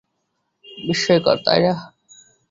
বিস্ময়কর, 0.83 1.37
তাই 1.45 1.59
না? 1.65 1.73